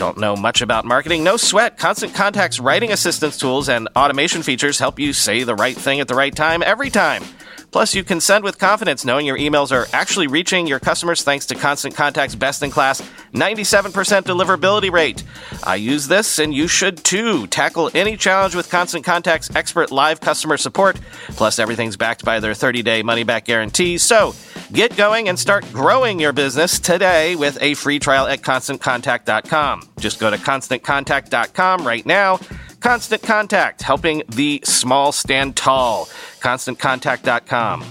Don't 0.00 0.16
know 0.16 0.34
much 0.34 0.62
about 0.62 0.86
marketing? 0.86 1.22
No 1.24 1.36
sweat. 1.36 1.76
Constant 1.76 2.14
Contact's 2.14 2.58
writing 2.58 2.90
assistance 2.90 3.36
tools 3.36 3.68
and 3.68 3.86
automation 3.94 4.42
features 4.42 4.78
help 4.78 4.98
you 4.98 5.12
say 5.12 5.42
the 5.42 5.54
right 5.54 5.76
thing 5.76 6.00
at 6.00 6.08
the 6.08 6.14
right 6.14 6.34
time 6.34 6.62
every 6.62 6.88
time. 6.88 7.22
Plus, 7.70 7.94
you 7.94 8.02
can 8.02 8.18
send 8.18 8.42
with 8.42 8.58
confidence 8.58 9.04
knowing 9.04 9.26
your 9.26 9.36
emails 9.36 9.70
are 9.70 9.86
actually 9.94 10.26
reaching 10.26 10.66
your 10.66 10.80
customers 10.80 11.22
thanks 11.22 11.44
to 11.44 11.54
Constant 11.54 11.94
Contact's 11.94 12.34
best 12.34 12.62
in 12.62 12.70
class 12.70 13.02
97% 13.34 13.92
deliverability 14.22 14.90
rate. 14.90 15.22
I 15.62 15.76
use 15.76 16.08
this 16.08 16.38
and 16.38 16.54
you 16.54 16.66
should 16.66 17.04
too. 17.04 17.46
Tackle 17.48 17.90
any 17.94 18.16
challenge 18.16 18.54
with 18.54 18.70
Constant 18.70 19.04
Contact's 19.04 19.54
expert 19.54 19.92
live 19.92 20.18
customer 20.18 20.56
support. 20.56 20.98
Plus, 21.36 21.58
everything's 21.58 21.98
backed 21.98 22.24
by 22.24 22.40
their 22.40 22.54
30 22.54 22.82
day 22.82 23.02
money 23.02 23.22
back 23.22 23.44
guarantee. 23.44 23.98
So, 23.98 24.34
get 24.72 24.96
going 24.96 25.28
and 25.28 25.38
start 25.38 25.64
growing 25.72 26.20
your 26.20 26.32
business 26.32 26.78
today 26.78 27.36
with 27.36 27.58
a 27.60 27.74
free 27.74 27.98
trial 27.98 28.26
at 28.26 28.42
constantcontact.com. 28.42 29.88
Just 29.98 30.20
go 30.20 30.30
to 30.30 30.36
constantcontact.com 30.36 31.86
right 31.86 32.06
now 32.06 32.38
Constant 32.80 33.22
Contact, 33.22 33.82
helping 33.82 34.22
the 34.28 34.60
small 34.64 35.12
stand 35.12 35.56
tall. 35.56 36.06
ConstantContact.com. 36.40 37.84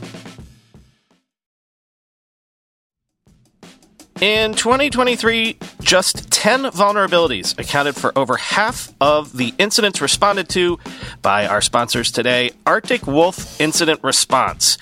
In 4.19 4.53
2023, 4.53 5.57
just 5.79 6.29
10 6.29 6.63
vulnerabilities 6.63 7.57
accounted 7.57 7.95
for 7.95 8.17
over 8.17 8.35
half 8.35 8.91
of 8.99 9.37
the 9.37 9.53
incidents 9.57 10.01
responded 10.01 10.49
to 10.49 10.77
by 11.21 11.47
our 11.47 11.61
sponsors 11.61 12.11
today, 12.11 12.51
Arctic 12.65 13.07
Wolf 13.07 13.61
Incident 13.61 14.03
Response. 14.03 14.77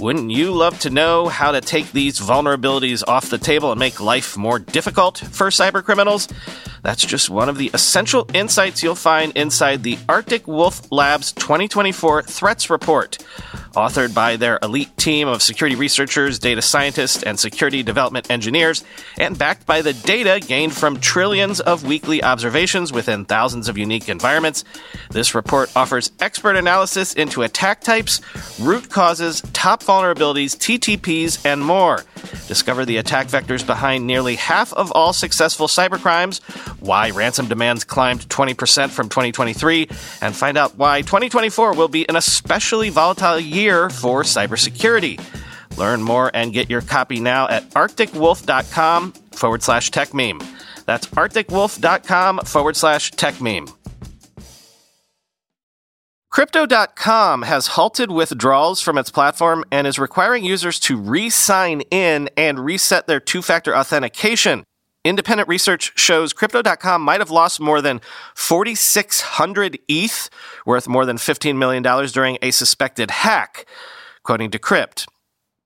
Wouldn't 0.00 0.30
you 0.30 0.52
love 0.52 0.78
to 0.80 0.88
know 0.88 1.28
how 1.28 1.52
to 1.52 1.60
take 1.60 1.92
these 1.92 2.18
vulnerabilities 2.18 3.06
off 3.06 3.28
the 3.28 3.36
table 3.36 3.70
and 3.70 3.78
make 3.78 4.00
life 4.00 4.34
more 4.34 4.58
difficult 4.58 5.18
for 5.18 5.48
cybercriminals? 5.48 6.32
That's 6.82 7.04
just 7.04 7.28
one 7.28 7.50
of 7.50 7.58
the 7.58 7.70
essential 7.74 8.26
insights 8.32 8.82
you'll 8.82 8.94
find 8.94 9.36
inside 9.36 9.82
the 9.82 9.98
Arctic 10.08 10.48
Wolf 10.48 10.90
Labs 10.90 11.32
2024 11.32 12.22
Threats 12.22 12.70
Report 12.70 13.18
authored 13.72 14.14
by 14.14 14.36
their 14.36 14.58
elite 14.62 14.96
team 14.96 15.28
of 15.28 15.42
security 15.42 15.76
researchers, 15.76 16.38
data 16.38 16.62
scientists, 16.62 17.22
and 17.22 17.38
security 17.38 17.82
development 17.82 18.30
engineers, 18.30 18.84
and 19.18 19.38
backed 19.38 19.66
by 19.66 19.82
the 19.82 19.92
data 19.92 20.40
gained 20.46 20.74
from 20.74 20.98
trillions 21.00 21.60
of 21.60 21.84
weekly 21.84 22.22
observations 22.22 22.92
within 22.92 23.24
thousands 23.24 23.68
of 23.68 23.78
unique 23.78 24.08
environments. 24.08 24.64
This 25.10 25.34
report 25.34 25.70
offers 25.76 26.10
expert 26.20 26.56
analysis 26.56 27.14
into 27.14 27.42
attack 27.42 27.80
types, 27.80 28.20
root 28.60 28.90
causes, 28.90 29.42
top 29.52 29.82
vulnerabilities, 29.82 30.56
TTPs, 30.56 31.44
and 31.44 31.60
more. 31.62 32.04
Discover 32.50 32.84
the 32.84 32.96
attack 32.96 33.28
vectors 33.28 33.64
behind 33.64 34.08
nearly 34.08 34.34
half 34.34 34.72
of 34.72 34.90
all 34.90 35.12
successful 35.12 35.68
cybercrimes, 35.68 36.42
why 36.80 37.10
ransom 37.10 37.46
demands 37.46 37.84
climbed 37.84 38.28
20% 38.28 38.90
from 38.90 39.08
2023, 39.08 39.86
and 40.20 40.34
find 40.34 40.58
out 40.58 40.76
why 40.76 41.02
2024 41.02 41.74
will 41.74 41.86
be 41.86 42.08
an 42.08 42.16
especially 42.16 42.90
volatile 42.90 43.38
year 43.38 43.88
for 43.88 44.24
cybersecurity. 44.24 45.24
Learn 45.76 46.02
more 46.02 46.28
and 46.34 46.52
get 46.52 46.68
your 46.68 46.80
copy 46.80 47.20
now 47.20 47.46
at 47.46 47.70
arcticwolf.com 47.70 49.12
forward 49.30 49.62
slash 49.62 49.90
techmeme. 49.92 50.44
That's 50.86 51.06
arcticwolf.com 51.06 52.38
forward 52.38 52.74
slash 52.74 53.12
techmeme. 53.12 53.72
Crypto.com 56.40 57.42
has 57.42 57.66
halted 57.66 58.10
withdrawals 58.10 58.80
from 58.80 58.96
its 58.96 59.10
platform 59.10 59.62
and 59.70 59.86
is 59.86 59.98
requiring 59.98 60.42
users 60.42 60.80
to 60.80 60.96
re 60.96 61.28
sign 61.28 61.82
in 61.90 62.30
and 62.34 62.58
reset 62.58 63.06
their 63.06 63.20
two 63.20 63.42
factor 63.42 63.76
authentication. 63.76 64.64
Independent 65.04 65.50
research 65.50 65.92
shows 65.96 66.32
Crypto.com 66.32 67.02
might 67.02 67.20
have 67.20 67.30
lost 67.30 67.60
more 67.60 67.82
than 67.82 68.00
4,600 68.34 69.80
ETH, 69.86 70.30
worth 70.64 70.88
more 70.88 71.04
than 71.04 71.18
$15 71.18 71.58
million 71.58 71.82
during 71.82 72.38
a 72.40 72.52
suspected 72.52 73.10
hack, 73.10 73.68
quoting 74.22 74.50
Decrypt. 74.50 75.06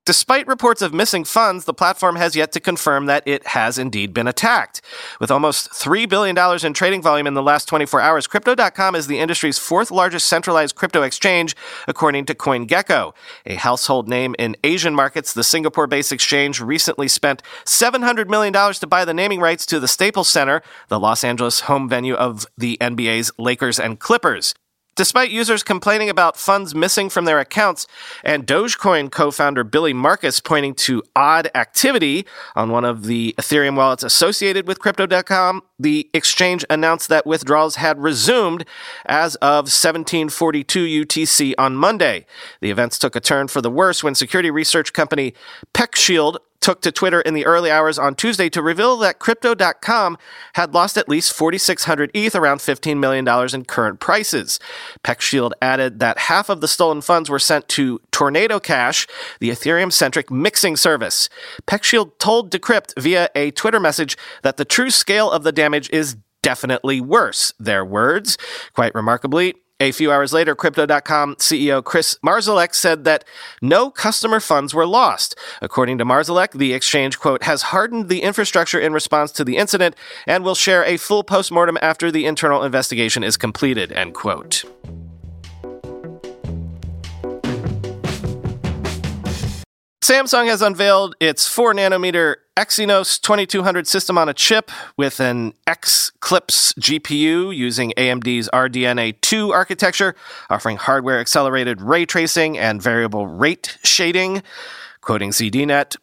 Despite 0.06 0.46
reports 0.46 0.82
of 0.82 0.92
missing 0.92 1.24
funds, 1.24 1.64
the 1.64 1.72
platform 1.72 2.16
has 2.16 2.36
yet 2.36 2.52
to 2.52 2.60
confirm 2.60 3.06
that 3.06 3.22
it 3.24 3.46
has 3.46 3.78
indeed 3.78 4.12
been 4.12 4.28
attacked. 4.28 4.82
With 5.18 5.30
almost 5.30 5.70
$3 5.70 6.06
billion 6.06 6.36
in 6.62 6.74
trading 6.74 7.00
volume 7.00 7.26
in 7.26 7.32
the 7.32 7.42
last 7.42 7.66
24 7.68 8.02
hours, 8.02 8.26
Crypto.com 8.26 8.94
is 8.94 9.06
the 9.06 9.18
industry's 9.18 9.58
fourth 9.58 9.90
largest 9.90 10.26
centralized 10.26 10.74
crypto 10.74 11.00
exchange, 11.00 11.56
according 11.88 12.26
to 12.26 12.34
CoinGecko. 12.34 13.14
A 13.46 13.54
household 13.54 14.06
name 14.06 14.34
in 14.38 14.58
Asian 14.62 14.94
markets, 14.94 15.32
the 15.32 15.42
Singapore 15.42 15.86
based 15.86 16.12
exchange 16.12 16.60
recently 16.60 17.08
spent 17.08 17.42
$700 17.64 18.28
million 18.28 18.52
to 18.52 18.86
buy 18.86 19.06
the 19.06 19.14
naming 19.14 19.40
rights 19.40 19.64
to 19.64 19.80
the 19.80 19.88
Staples 19.88 20.28
Center, 20.28 20.60
the 20.88 21.00
Los 21.00 21.24
Angeles 21.24 21.60
home 21.60 21.88
venue 21.88 22.14
of 22.14 22.44
the 22.58 22.76
NBA's 22.78 23.32
Lakers 23.38 23.80
and 23.80 23.98
Clippers. 23.98 24.54
Despite 24.96 25.30
users 25.30 25.64
complaining 25.64 26.08
about 26.08 26.36
funds 26.36 26.74
missing 26.74 27.10
from 27.10 27.24
their 27.24 27.40
accounts 27.40 27.86
and 28.22 28.46
Dogecoin 28.46 29.10
co-founder 29.10 29.64
Billy 29.64 29.92
Markus 29.92 30.38
pointing 30.38 30.74
to 30.74 31.02
odd 31.16 31.50
activity 31.54 32.26
on 32.54 32.70
one 32.70 32.84
of 32.84 33.04
the 33.04 33.34
Ethereum 33.36 33.76
wallets 33.76 34.04
associated 34.04 34.68
with 34.68 34.78
crypto.com, 34.78 35.62
the 35.78 36.08
exchange 36.14 36.64
announced 36.70 37.08
that 37.08 37.26
withdrawals 37.26 37.76
had 37.76 38.00
resumed 38.00 38.64
as 39.06 39.34
of 39.36 39.64
1742 39.64 41.04
UTC 41.04 41.54
on 41.58 41.74
Monday. 41.74 42.24
The 42.60 42.70
events 42.70 42.98
took 42.98 43.16
a 43.16 43.20
turn 43.20 43.48
for 43.48 43.60
the 43.60 43.70
worse 43.70 44.04
when 44.04 44.14
security 44.14 44.50
research 44.50 44.92
company 44.92 45.34
PeckShield 45.72 46.36
took 46.60 46.80
to 46.82 46.90
Twitter 46.90 47.20
in 47.20 47.34
the 47.34 47.44
early 47.44 47.70
hours 47.70 47.98
on 47.98 48.14
Tuesday 48.14 48.48
to 48.48 48.62
reveal 48.62 48.96
that 48.96 49.18
Crypto.com 49.18 50.16
had 50.54 50.72
lost 50.72 50.96
at 50.96 51.08
least 51.08 51.32
4,600 51.34 52.10
ETH, 52.14 52.34
around 52.34 52.58
$15 52.58 52.98
million 52.98 53.28
in 53.54 53.64
current 53.64 54.00
prices. 54.00 54.58
PeckShield 55.04 55.52
added 55.60 55.98
that 55.98 56.18
half 56.18 56.48
of 56.48 56.60
the 56.60 56.68
stolen 56.68 57.02
funds 57.02 57.28
were 57.28 57.38
sent 57.38 57.68
to 57.68 58.00
Tornado 58.10 58.58
Cash, 58.58 59.06
the 59.40 59.50
Ethereum 59.50 59.92
centric 59.92 60.30
mixing 60.30 60.76
service. 60.76 61.28
PeckShield 61.66 62.18
told 62.18 62.50
Decrypt 62.50 63.00
via 63.00 63.28
a 63.34 63.50
Twitter 63.50 63.80
message 63.80 64.16
that 64.42 64.56
the 64.56 64.64
true 64.64 64.90
scale 64.90 65.30
of 65.30 65.42
the 65.42 65.52
damage 65.52 65.90
is 65.90 66.16
definitely 66.42 67.00
worse. 67.00 67.52
Their 67.58 67.84
words. 67.84 68.38
Quite 68.74 68.94
remarkably, 68.94 69.54
a 69.80 69.92
few 69.92 70.12
hours 70.12 70.32
later, 70.32 70.54
Crypto.com 70.54 71.36
CEO 71.36 71.82
Chris 71.84 72.16
Marszalek 72.24 72.74
said 72.74 73.04
that 73.04 73.24
no 73.60 73.90
customer 73.90 74.38
funds 74.38 74.72
were 74.72 74.86
lost. 74.86 75.36
According 75.60 75.98
to 75.98 76.04
Marszalek, 76.04 76.52
the 76.52 76.72
exchange, 76.72 77.18
quote, 77.18 77.42
has 77.42 77.62
hardened 77.62 78.08
the 78.08 78.22
infrastructure 78.22 78.78
in 78.78 78.92
response 78.92 79.32
to 79.32 79.44
the 79.44 79.56
incident 79.56 79.96
and 80.26 80.44
will 80.44 80.54
share 80.54 80.84
a 80.84 80.96
full 80.96 81.24
postmortem 81.24 81.76
after 81.82 82.12
the 82.12 82.24
internal 82.24 82.62
investigation 82.62 83.24
is 83.24 83.36
completed, 83.36 83.90
end 83.92 84.14
quote. 84.14 84.64
Samsung 90.04 90.48
has 90.48 90.60
unveiled 90.60 91.16
its 91.18 91.48
4 91.48 91.72
nanometer 91.72 92.34
Exynos 92.58 93.18
2200 93.18 93.86
system 93.86 94.18
on 94.18 94.28
a 94.28 94.34
chip 94.34 94.70
with 94.98 95.18
an 95.18 95.54
Xclipse 95.66 96.78
GPU 96.78 97.56
using 97.56 97.94
AMD's 97.96 98.50
RDNA 98.52 99.18
2 99.22 99.50
architecture, 99.50 100.14
offering 100.50 100.76
hardware 100.76 101.20
accelerated 101.20 101.80
ray 101.80 102.04
tracing 102.04 102.58
and 102.58 102.82
variable 102.82 103.26
rate 103.26 103.78
shading. 103.82 104.42
Quoting 105.00 105.30
ZDNet, 105.30 105.96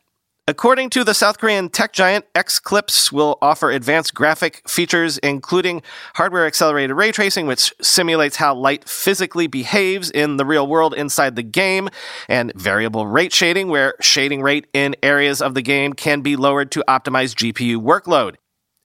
According 0.52 0.90
to 0.90 1.06
the 1.06 1.14
South 1.14 1.38
Korean 1.38 1.70
tech 1.70 1.94
giant, 1.94 2.26
Xclipse 2.34 3.10
will 3.10 3.38
offer 3.42 3.72
advanced 3.72 4.14
graphic 4.14 4.62
features, 4.68 5.18
including 5.20 5.82
hardware 6.16 6.46
accelerated 6.46 6.94
ray 6.94 7.14
tracing, 7.14 7.48
which 7.48 7.74
simulates 7.82 8.36
how 8.36 8.54
light 8.54 8.84
physically 8.84 9.48
behaves 9.48 10.12
in 10.12 10.36
the 10.36 10.44
real 10.44 10.68
world 10.68 10.94
inside 10.94 11.38
the 11.38 11.42
game, 11.42 11.88
and 12.28 12.52
variable 12.54 13.08
rate 13.08 13.32
shading, 13.32 13.70
where 13.70 13.94
shading 14.02 14.42
rate 14.42 14.68
in 14.74 14.94
areas 15.02 15.42
of 15.42 15.54
the 15.54 15.62
game 15.62 15.94
can 15.94 16.20
be 16.20 16.36
lowered 16.36 16.70
to 16.72 16.84
optimize 16.86 17.34
GPU 17.34 17.78
workload. 17.78 18.36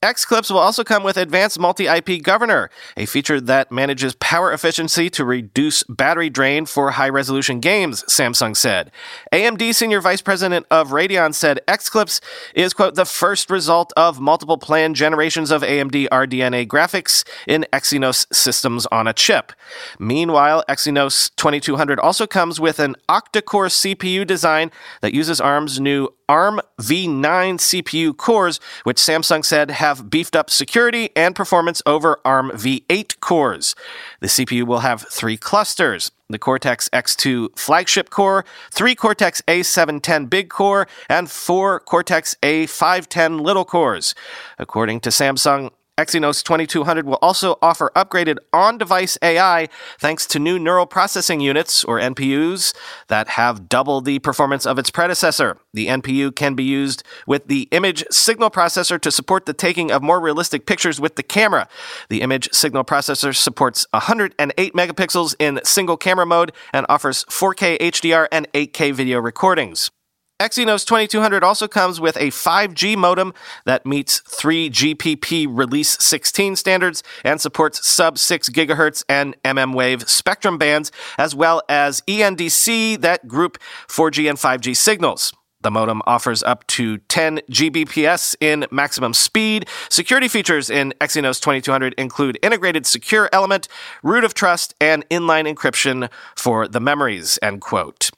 Xclipse 0.06 0.52
will 0.52 0.58
also 0.58 0.84
come 0.84 1.02
with 1.02 1.16
Advanced 1.16 1.58
Multi 1.58 1.88
IP 1.88 2.22
Governor, 2.22 2.70
a 2.96 3.06
feature 3.06 3.40
that 3.40 3.72
manages 3.72 4.14
power 4.14 4.52
efficiency 4.52 5.10
to 5.10 5.24
reduce 5.24 5.82
battery 5.82 6.30
drain 6.30 6.64
for 6.64 6.92
high 6.92 7.08
resolution 7.08 7.58
games, 7.58 8.04
Samsung 8.04 8.56
said. 8.56 8.92
AMD 9.32 9.74
Senior 9.74 10.00
Vice 10.00 10.22
President 10.22 10.64
of 10.70 10.90
Radeon 10.90 11.34
said 11.34 11.58
Xclipse 11.66 12.20
is, 12.54 12.72
quote, 12.72 12.94
the 12.94 13.04
first 13.04 13.50
result 13.50 13.92
of 13.96 14.20
multiple 14.20 14.58
planned 14.58 14.94
generations 14.94 15.50
of 15.50 15.62
AMD 15.62 16.08
RDNA 16.10 16.68
graphics 16.68 17.26
in 17.48 17.66
Exynos 17.72 18.32
systems 18.32 18.86
on 18.92 19.08
a 19.08 19.12
chip. 19.12 19.50
Meanwhile, 19.98 20.62
Exynos 20.68 21.34
2200 21.34 21.98
also 21.98 22.28
comes 22.28 22.60
with 22.60 22.78
an 22.78 22.94
octa-core 23.08 23.66
CPU 23.66 24.24
design 24.24 24.70
that 25.00 25.14
uses 25.14 25.40
ARM's 25.40 25.80
new 25.80 26.10
ARM 26.28 26.60
v9 26.80 27.58
CPU 27.58 28.16
cores, 28.16 28.60
which 28.84 28.98
Samsung 28.98 29.44
said 29.44 29.70
have 29.70 30.10
beefed 30.10 30.36
up 30.36 30.50
security 30.50 31.10
and 31.16 31.34
performance 31.34 31.82
over 31.86 32.20
ARM 32.24 32.50
v8 32.50 33.20
cores. 33.20 33.74
The 34.20 34.26
CPU 34.26 34.66
will 34.66 34.80
have 34.80 35.06
three 35.10 35.36
clusters 35.36 36.10
the 36.28 36.38
Cortex 36.38 36.88
X2 36.88 37.56
flagship 37.56 38.10
core, 38.10 38.44
three 38.72 38.94
Cortex 38.94 39.40
A710 39.46 40.28
big 40.28 40.50
core, 40.50 40.88
and 41.08 41.30
four 41.30 41.78
Cortex 41.80 42.34
A510 42.42 43.40
little 43.40 43.64
cores. 43.64 44.14
According 44.58 45.00
to 45.00 45.10
Samsung, 45.10 45.70
Exynos 45.98 46.42
2200 46.42 47.06
will 47.06 47.18
also 47.22 47.56
offer 47.62 47.90
upgraded 47.96 48.36
on 48.52 48.76
device 48.76 49.16
AI 49.22 49.66
thanks 49.98 50.26
to 50.26 50.38
new 50.38 50.58
neural 50.58 50.84
processing 50.84 51.40
units, 51.40 51.82
or 51.84 51.98
NPUs, 51.98 52.74
that 53.08 53.28
have 53.28 53.66
double 53.66 54.02
the 54.02 54.18
performance 54.18 54.66
of 54.66 54.78
its 54.78 54.90
predecessor. 54.90 55.56
The 55.72 55.86
NPU 55.86 56.36
can 56.36 56.54
be 56.54 56.64
used 56.64 57.02
with 57.26 57.48
the 57.48 57.66
image 57.70 58.04
signal 58.10 58.50
processor 58.50 59.00
to 59.00 59.10
support 59.10 59.46
the 59.46 59.54
taking 59.54 59.90
of 59.90 60.02
more 60.02 60.20
realistic 60.20 60.66
pictures 60.66 61.00
with 61.00 61.16
the 61.16 61.22
camera. 61.22 61.66
The 62.10 62.20
image 62.20 62.50
signal 62.52 62.84
processor 62.84 63.34
supports 63.34 63.86
108 63.92 64.74
megapixels 64.74 65.34
in 65.38 65.60
single 65.64 65.96
camera 65.96 66.26
mode 66.26 66.52
and 66.74 66.84
offers 66.90 67.24
4K 67.24 67.78
HDR 67.78 68.28
and 68.30 68.52
8K 68.52 68.92
video 68.92 69.18
recordings. 69.18 69.90
Exynos 70.38 70.84
2200 70.84 71.42
also 71.42 71.66
comes 71.66 71.98
with 71.98 72.14
a 72.18 72.26
5G 72.26 72.94
modem 72.94 73.32
that 73.64 73.86
meets 73.86 74.20
3GPP 74.20 75.46
Release 75.48 75.96
16 75.98 76.56
standards 76.56 77.02
and 77.24 77.40
supports 77.40 77.88
sub 77.88 78.18
6 78.18 78.50
GHz 78.50 79.02
and 79.08 79.34
MM 79.44 79.74
wave 79.74 80.06
spectrum 80.06 80.58
bands, 80.58 80.92
as 81.16 81.34
well 81.34 81.62
as 81.70 82.02
ENDC 82.02 83.00
that 83.00 83.26
group 83.26 83.56
4G 83.88 84.28
and 84.28 84.36
5G 84.36 84.76
signals. 84.76 85.32
The 85.62 85.70
modem 85.70 86.02
offers 86.06 86.42
up 86.42 86.66
to 86.66 86.98
10 86.98 87.40
Gbps 87.50 88.36
in 88.38 88.66
maximum 88.70 89.14
speed. 89.14 89.66
Security 89.88 90.28
features 90.28 90.68
in 90.68 90.92
Exynos 91.00 91.40
2200 91.40 91.94
include 91.96 92.38
integrated 92.42 92.84
secure 92.84 93.30
element, 93.32 93.68
root 94.02 94.22
of 94.22 94.34
trust, 94.34 94.74
and 94.82 95.08
inline 95.08 95.50
encryption 95.50 96.10
for 96.36 96.68
the 96.68 96.78
memories, 96.78 97.38
end 97.40 97.62
quote. 97.62 98.10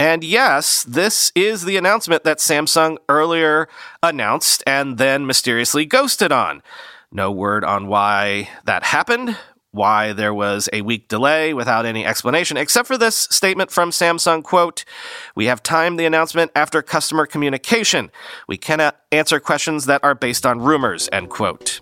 And 0.00 0.22
yes, 0.22 0.84
this 0.84 1.32
is 1.34 1.64
the 1.64 1.76
announcement 1.76 2.22
that 2.22 2.38
Samsung 2.38 2.98
earlier 3.08 3.68
announced 4.00 4.62
and 4.64 4.96
then 4.96 5.26
mysteriously 5.26 5.84
ghosted 5.86 6.30
on. 6.30 6.62
No 7.10 7.32
word 7.32 7.64
on 7.64 7.88
why 7.88 8.48
that 8.64 8.84
happened, 8.84 9.36
why 9.72 10.12
there 10.12 10.32
was 10.32 10.68
a 10.72 10.82
week 10.82 11.08
delay 11.08 11.52
without 11.52 11.84
any 11.84 12.06
explanation, 12.06 12.56
except 12.56 12.86
for 12.86 12.96
this 12.96 13.16
statement 13.16 13.72
from 13.72 13.90
Samsung, 13.90 14.44
quote, 14.44 14.84
We 15.34 15.46
have 15.46 15.64
timed 15.64 15.98
the 15.98 16.06
announcement 16.06 16.52
after 16.54 16.80
customer 16.80 17.26
communication. 17.26 18.12
We 18.46 18.56
cannot 18.56 19.00
answer 19.10 19.40
questions 19.40 19.86
that 19.86 20.04
are 20.04 20.14
based 20.14 20.46
on 20.46 20.60
rumors, 20.60 21.08
end 21.12 21.30
quote. 21.30 21.80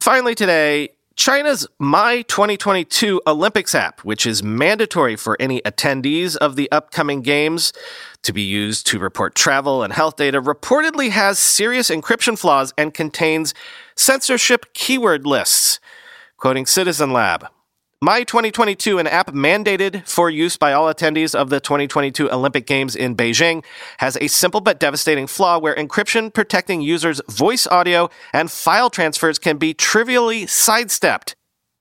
Finally, 0.00 0.34
today, 0.34 0.88
China's 1.18 1.66
My 1.80 2.22
2022 2.22 3.20
Olympics 3.26 3.74
app, 3.74 4.04
which 4.04 4.24
is 4.24 4.44
mandatory 4.44 5.16
for 5.16 5.36
any 5.40 5.60
attendees 5.62 6.36
of 6.36 6.54
the 6.54 6.70
upcoming 6.70 7.22
games 7.22 7.72
to 8.22 8.32
be 8.32 8.42
used 8.42 8.86
to 8.86 9.00
report 9.00 9.34
travel 9.34 9.82
and 9.82 9.92
health 9.92 10.14
data, 10.14 10.40
reportedly 10.40 11.10
has 11.10 11.40
serious 11.40 11.90
encryption 11.90 12.38
flaws 12.38 12.72
and 12.78 12.94
contains 12.94 13.52
censorship 13.96 14.72
keyword 14.74 15.26
lists. 15.26 15.80
Quoting 16.36 16.66
Citizen 16.66 17.12
Lab, 17.12 17.48
my 18.00 18.22
2022, 18.22 19.00
an 19.00 19.08
app 19.08 19.32
mandated 19.32 20.06
for 20.06 20.30
use 20.30 20.56
by 20.56 20.72
all 20.72 20.92
attendees 20.92 21.34
of 21.34 21.50
the 21.50 21.58
2022 21.58 22.30
Olympic 22.30 22.64
Games 22.64 22.94
in 22.94 23.16
Beijing, 23.16 23.64
has 23.98 24.16
a 24.20 24.28
simple 24.28 24.60
but 24.60 24.78
devastating 24.78 25.26
flaw 25.26 25.58
where 25.58 25.74
encryption 25.74 26.32
protecting 26.32 26.80
users' 26.80 27.20
voice 27.28 27.66
audio 27.66 28.08
and 28.32 28.52
file 28.52 28.88
transfers 28.88 29.40
can 29.40 29.58
be 29.58 29.74
trivially 29.74 30.46
sidestepped. 30.46 31.34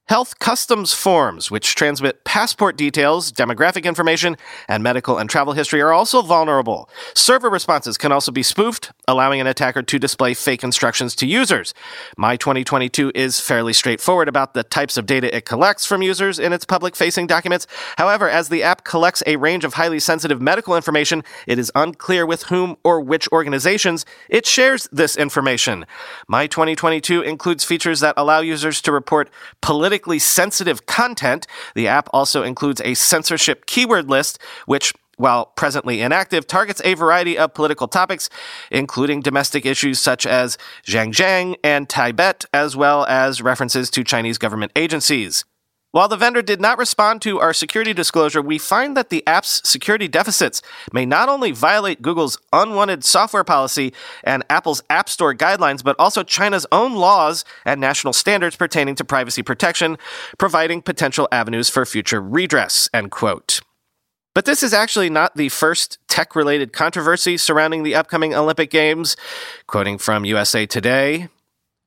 Health 0.08 0.40
customs 0.40 0.94
forms, 0.94 1.52
which 1.52 1.76
transmit 1.76 2.24
passport 2.24 2.78
details, 2.78 3.30
demographic 3.30 3.84
information, 3.84 4.38
and 4.70 4.82
medical 4.82 5.18
and 5.18 5.30
travel 5.30 5.52
history, 5.52 5.82
are 5.82 5.92
also 5.92 6.22
vulnerable. 6.22 6.90
Server 7.14 7.50
responses 7.50 7.98
can 7.98 8.14
also 8.14 8.32
be 8.32 8.42
spoofed, 8.42 8.94
allowing 9.06 9.42
an 9.42 9.48
attacker 9.48 9.82
to 9.82 10.00
display 10.00 10.34
fake 10.34 10.64
instructions 10.64 11.14
to 11.14 11.28
users. 11.28 11.74
My 12.18 12.38
2022 12.38 13.12
is 13.16 13.42
fairly 13.42 13.74
straightforward 13.74 14.30
about 14.30 14.54
the 14.54 14.64
types 14.64 14.96
of 14.96 15.08
data 15.08 15.36
it 15.36 15.44
collects 15.44 15.86
from 15.86 16.02
users 16.02 16.40
in 16.40 16.54
its 16.54 16.64
public 16.64 16.96
facing 16.96 17.28
documents. 17.28 17.68
However, 17.98 18.30
as 18.30 18.48
the 18.48 18.64
app 18.64 18.86
collects 18.86 19.22
a 19.28 19.36
range 19.36 19.66
of 19.66 19.74
highly 19.74 20.00
sensitive 20.00 20.42
medical 20.42 20.78
information, 20.78 21.22
it 21.48 21.60
is 21.60 21.70
unclear 21.76 22.26
with 22.26 22.44
whom 22.44 22.78
or 22.82 23.02
which 23.02 23.28
organizations 23.34 24.06
it 24.30 24.46
shares 24.46 24.88
this 24.90 25.18
information. 25.18 25.86
My 26.30 26.48
2022 26.48 27.24
includes 27.24 27.66
features 27.66 28.00
that 28.00 28.14
allow 28.16 28.40
users 28.40 28.82
to 28.84 28.94
report 28.94 29.30
political 29.60 29.97
politically 29.98 30.20
sensitive 30.20 30.86
content. 30.86 31.48
The 31.74 31.88
app 31.88 32.08
also 32.14 32.44
includes 32.44 32.82
a 32.82 32.94
censorship 32.94 33.66
keyword 33.66 34.08
list, 34.08 34.38
which 34.68 34.94
while 35.18 35.48
presently 35.56 36.02
inactive, 36.02 36.46
targets 36.46 36.80
a 36.86 36.94
variety 36.94 37.36
of 37.36 37.56
political 37.56 37.88
topics, 37.88 38.30
including 38.70 39.22
domestic 39.22 39.66
issues 39.66 39.98
such 39.98 40.28
as 40.28 40.60
Xinjiang 40.86 41.56
and 41.64 41.90
Tibet, 41.90 42.46
as 42.54 42.76
well 42.76 43.04
as 43.06 43.42
references 43.42 43.90
to 43.90 44.04
Chinese 44.04 44.38
government 44.38 44.72
agencies. 44.76 45.44
While 45.92 46.10
the 46.10 46.18
vendor 46.18 46.42
did 46.42 46.60
not 46.60 46.78
respond 46.78 47.22
to 47.22 47.40
our 47.40 47.54
security 47.54 47.94
disclosure, 47.94 48.42
we 48.42 48.58
find 48.58 48.98
that 48.98 49.10
the 49.10 49.26
app's 49.26 49.68
security 49.68 50.10
deficits 50.10 50.62
may 50.92 51.06
not 51.06 51.30
only 51.30 51.52
violate 51.52 52.02
Google's 52.02 52.38
unwanted 52.52 53.06
software 53.06 53.46
policy 53.46 53.94
and 54.24 54.44
Apple's 54.50 54.84
App 54.90 55.08
Store 55.08 55.34
guidelines, 55.34 55.84
but 55.84 55.96
also 55.98 56.24
China's 56.24 56.66
own 56.74 56.96
laws 56.96 57.46
and 57.66 57.80
national 57.80 58.12
standards 58.12 58.58
pertaining 58.58 58.96
to 58.96 59.06
privacy 59.06 59.42
protection, 59.42 59.98
providing 60.38 60.82
potential 60.82 61.30
avenues 61.32 61.70
for 61.70 61.86
future 61.86 62.22
redress, 62.22 62.90
end 62.94 63.10
quote. 63.12 63.62
But 64.36 64.46
this 64.46 64.62
is 64.62 64.74
actually 64.74 65.10
not 65.10 65.36
the 65.36 65.50
first 65.50 65.98
tech 66.08 66.36
related 66.36 66.74
controversy 66.74 67.38
surrounding 67.38 67.84
the 67.84 67.96
upcoming 67.96 68.36
Olympic 68.36 68.70
Games. 68.70 69.18
Quoting 69.68 69.98
from 69.98 70.26
USA 70.26 70.66
Today, 70.68 71.30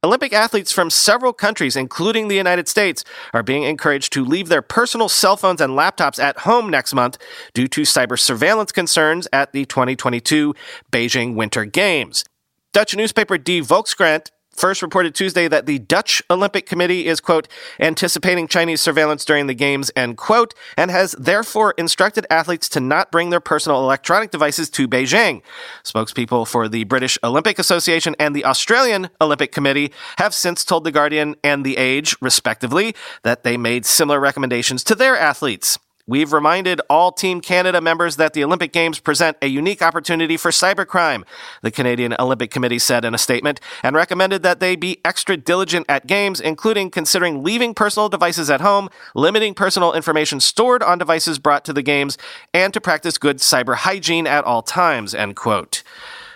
Olympic 0.02 0.32
athletes 0.32 0.72
from 0.72 0.88
several 0.88 1.34
countries, 1.34 1.76
including 1.76 2.28
the 2.28 2.36
United 2.36 2.68
States, 2.68 3.04
are 3.34 3.42
being 3.42 3.64
encouraged 3.64 4.14
to 4.14 4.24
leave 4.24 4.48
their 4.48 4.62
personal 4.62 5.10
cell 5.10 5.36
phones 5.36 5.60
and 5.60 5.74
laptops 5.74 6.18
at 6.18 6.38
home 6.38 6.70
next 6.70 6.94
month 6.94 7.18
due 7.52 7.68
to 7.68 7.82
cyber 7.82 8.18
surveillance 8.18 8.72
concerns 8.72 9.28
at 9.30 9.52
the 9.52 9.66
2022 9.66 10.54
Beijing 10.90 11.34
Winter 11.34 11.66
Games. 11.66 12.24
Dutch 12.72 12.96
newspaper 12.96 13.36
Die 13.36 13.60
Volkskrant 13.60 14.30
first 14.60 14.82
reported 14.82 15.14
Tuesday 15.14 15.48
that 15.48 15.64
the 15.64 15.78
Dutch 15.78 16.22
Olympic 16.28 16.66
Committee 16.66 17.06
is, 17.06 17.18
quote, 17.18 17.48
anticipating 17.80 18.46
Chinese 18.46 18.82
surveillance 18.82 19.24
during 19.24 19.46
the 19.46 19.54
Games, 19.54 19.90
end 19.96 20.18
quote, 20.18 20.52
and 20.76 20.90
has 20.90 21.12
therefore 21.12 21.72
instructed 21.78 22.26
athletes 22.28 22.68
to 22.68 22.80
not 22.80 23.10
bring 23.10 23.30
their 23.30 23.40
personal 23.40 23.78
electronic 23.78 24.30
devices 24.30 24.68
to 24.70 24.86
Beijing. 24.86 25.40
Spokespeople 25.82 26.46
for 26.46 26.68
the 26.68 26.84
British 26.84 27.16
Olympic 27.24 27.58
Association 27.58 28.14
and 28.20 28.36
the 28.36 28.44
Australian 28.44 29.08
Olympic 29.20 29.50
Committee 29.50 29.92
have 30.18 30.34
since 30.34 30.62
told 30.62 30.84
The 30.84 30.92
Guardian 30.92 31.36
and 31.42 31.64
The 31.64 31.78
Age, 31.78 32.14
respectively, 32.20 32.94
that 33.22 33.42
they 33.44 33.56
made 33.56 33.86
similar 33.86 34.20
recommendations 34.20 34.84
to 34.84 34.94
their 34.94 35.16
athletes. 35.16 35.78
We've 36.10 36.32
reminded 36.32 36.80
all 36.90 37.12
Team 37.12 37.40
Canada 37.40 37.80
members 37.80 38.16
that 38.16 38.32
the 38.32 38.42
Olympic 38.42 38.72
Games 38.72 38.98
present 38.98 39.36
a 39.40 39.46
unique 39.46 39.80
opportunity 39.80 40.36
for 40.36 40.50
cybercrime, 40.50 41.22
the 41.62 41.70
Canadian 41.70 42.16
Olympic 42.18 42.50
Committee 42.50 42.80
said 42.80 43.04
in 43.04 43.14
a 43.14 43.18
statement, 43.18 43.60
and 43.84 43.94
recommended 43.94 44.42
that 44.42 44.58
they 44.58 44.74
be 44.74 45.00
extra 45.04 45.36
diligent 45.36 45.86
at 45.88 46.08
games, 46.08 46.40
including 46.40 46.90
considering 46.90 47.44
leaving 47.44 47.74
personal 47.74 48.08
devices 48.08 48.50
at 48.50 48.60
home, 48.60 48.88
limiting 49.14 49.54
personal 49.54 49.92
information 49.92 50.40
stored 50.40 50.82
on 50.82 50.98
devices 50.98 51.38
brought 51.38 51.64
to 51.64 51.72
the 51.72 51.80
games, 51.80 52.18
and 52.52 52.74
to 52.74 52.80
practice 52.80 53.16
good 53.16 53.36
cyber 53.36 53.76
hygiene 53.76 54.26
at 54.26 54.42
all 54.42 54.62
times, 54.62 55.14
end 55.14 55.36
quote. 55.36 55.84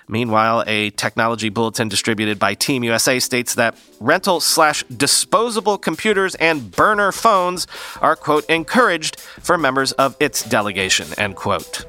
Meanwhile, 0.09 0.65
a 0.67 0.91
technology 0.91 1.49
bulletin 1.49 1.89
distributed 1.89 2.39
by 2.39 2.55
Team 2.55 2.85
USA 2.85 3.19
states 3.19 3.55
that 3.55 3.77
rental 4.01 4.41
slash 4.41 4.85
disposable 4.85 5.79
computers 5.79 6.35
and 6.37 6.71
burner 6.71 7.13
phones 7.13 7.67
are, 8.01 8.17
quote, 8.17 8.45
encouraged 8.51 9.21
for 9.21 9.57
members 9.57 9.93
of 9.93 10.17
its 10.21 10.43
delegation, 10.45 11.07
end 11.19 11.37
quote. 11.37 11.87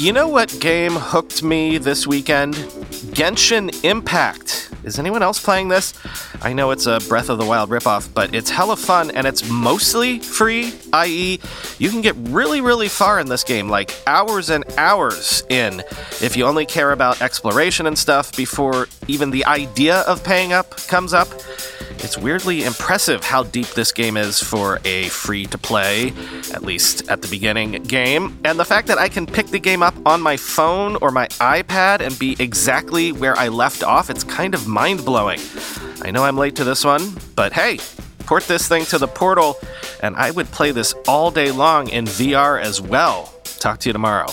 You 0.00 0.14
know 0.14 0.28
what 0.28 0.56
game 0.60 0.92
hooked 0.92 1.42
me 1.42 1.76
this 1.76 2.06
weekend? 2.06 2.54
Genshin 3.12 3.84
Impact. 3.84 4.69
Is 4.82 4.98
anyone 4.98 5.22
else 5.22 5.38
playing 5.38 5.68
this? 5.68 5.92
I 6.40 6.52
know 6.54 6.70
it's 6.70 6.86
a 6.86 7.00
Breath 7.08 7.28
of 7.28 7.38
the 7.38 7.44
Wild 7.44 7.68
ripoff, 7.68 8.12
but 8.14 8.34
it's 8.34 8.48
hella 8.48 8.76
fun 8.76 9.10
and 9.10 9.26
it's 9.26 9.48
mostly 9.48 10.18
free, 10.20 10.72
i.e., 10.94 11.38
you 11.78 11.90
can 11.90 12.00
get 12.00 12.16
really, 12.16 12.60
really 12.60 12.88
far 12.88 13.20
in 13.20 13.28
this 13.28 13.44
game, 13.44 13.68
like 13.68 13.94
hours 14.06 14.48
and 14.48 14.64
hours 14.78 15.44
in, 15.50 15.82
if 16.22 16.36
you 16.36 16.46
only 16.46 16.64
care 16.64 16.92
about 16.92 17.20
exploration 17.20 17.86
and 17.86 17.98
stuff 17.98 18.34
before 18.36 18.88
even 19.06 19.30
the 19.30 19.44
idea 19.44 20.00
of 20.00 20.24
paying 20.24 20.52
up 20.52 20.76
comes 20.86 21.12
up. 21.12 21.28
It's 22.02 22.16
weirdly 22.16 22.64
impressive 22.64 23.22
how 23.22 23.42
deep 23.42 23.66
this 23.68 23.92
game 23.92 24.16
is 24.16 24.42
for 24.42 24.80
a 24.84 25.08
free 25.08 25.44
to 25.46 25.58
play, 25.58 26.14
at 26.52 26.62
least 26.62 27.08
at 27.10 27.20
the 27.20 27.28
beginning 27.28 27.72
game. 27.82 28.38
And 28.44 28.58
the 28.58 28.64
fact 28.64 28.88
that 28.88 28.98
I 28.98 29.08
can 29.08 29.26
pick 29.26 29.48
the 29.48 29.58
game 29.58 29.82
up 29.82 29.94
on 30.06 30.22
my 30.22 30.36
phone 30.36 30.96
or 30.96 31.10
my 31.10 31.28
iPad 31.28 32.00
and 32.00 32.18
be 32.18 32.36
exactly 32.38 33.12
where 33.12 33.36
I 33.36 33.48
left 33.48 33.82
off, 33.82 34.08
it's 34.08 34.24
kind 34.24 34.54
of 34.54 34.66
mind 34.66 35.04
blowing. 35.04 35.40
I 36.02 36.10
know 36.10 36.24
I'm 36.24 36.38
late 36.38 36.56
to 36.56 36.64
this 36.64 36.84
one, 36.84 37.16
but 37.36 37.52
hey, 37.52 37.78
port 38.20 38.44
this 38.44 38.66
thing 38.66 38.84
to 38.86 38.98
the 38.98 39.08
portal, 39.08 39.56
and 40.02 40.16
I 40.16 40.30
would 40.30 40.46
play 40.50 40.72
this 40.72 40.94
all 41.06 41.30
day 41.30 41.50
long 41.50 41.88
in 41.88 42.06
VR 42.06 42.60
as 42.60 42.80
well. 42.80 43.34
Talk 43.58 43.78
to 43.80 43.88
you 43.90 43.92
tomorrow. 43.92 44.28